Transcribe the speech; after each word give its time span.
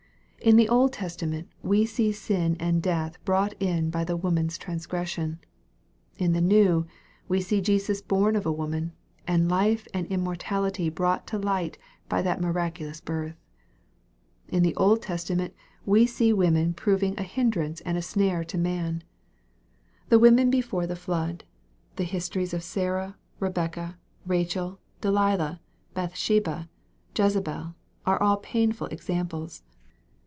In 0.43 0.55
the 0.55 0.67
Old 0.69 0.91
Testament, 0.91 1.47
we 1.61 1.85
see 1.85 2.11
sin 2.11 2.57
and 2.59 2.81
death 2.81 3.23
brought 3.25 3.53
in 3.61 3.91
by 3.91 4.03
the 4.03 4.17
woman's 4.17 4.57
transgression. 4.57 5.37
In 6.17 6.33
the 6.33 6.41
New, 6.41 6.87
we 7.27 7.41
see 7.41 7.61
Jesus 7.61 8.01
born 8.01 8.35
of 8.35 8.47
a 8.47 8.51
woman, 8.51 8.91
and 9.27 9.47
life 9.51 9.87
and 9.93 10.07
immortality 10.07 10.89
brought 10.89 11.27
to 11.27 11.37
light 11.37 11.77
by 12.09 12.23
that 12.23 12.41
miraculous 12.41 12.99
birth. 12.99 13.35
In 14.49 14.63
the 14.63 14.75
Old 14.77 15.03
Testa 15.03 15.35
ment, 15.35 15.53
we 15.85 16.05
often 16.05 16.13
see 16.15 16.33
woman 16.33 16.73
proving 16.73 17.13
a 17.19 17.21
hindrance 17.23 17.79
and 17.81 17.95
a 17.95 18.01
waare 18.01 18.43
to 18.47 18.57
man. 18.57 19.03
Tlr 20.09 20.13
e 20.15 20.21
women 20.21 20.49
before 20.49 20.87
the 20.87 20.95
flood, 20.95 21.43
the 21.97 22.03
histo 22.03 22.37
MARK, 22.37 22.49
CHAP. 22.49 22.49
XV. 22.49 22.49
351 22.49 22.49
lies 22.49 22.53
of 22.53 22.63
Sarah, 22.63 23.17
Rebecca, 23.39 23.97
Rachel, 24.25 24.79
Delilah, 25.01 25.61
Bath 25.93 26.15
sheba, 26.15 26.67
Jezebel, 27.15 27.75
are 28.07 28.23
all 28.23 28.37
painful 28.37 28.87
examples. 28.87 29.61